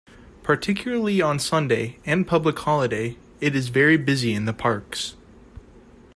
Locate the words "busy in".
3.97-4.45